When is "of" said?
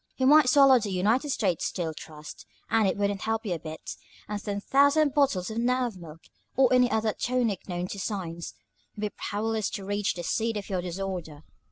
5.51-5.59, 10.57-10.71